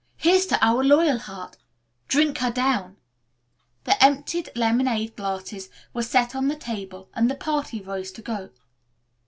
"Here's 0.17 0.47
to 0.47 0.57
our 0.65 0.83
Loyalheart! 0.83 1.57
Drink 2.07 2.39
her 2.39 2.49
down!" 2.49 2.97
The 3.83 4.03
emptied 4.03 4.49
lemonade 4.55 5.15
glasses 5.15 5.69
were 5.93 6.01
set 6.01 6.33
on 6.35 6.47
the 6.47 6.55
table 6.55 7.07
and 7.13 7.29
the 7.29 7.35
party 7.35 7.81
rose 7.81 8.11
to 8.13 8.23
go. 8.23 8.49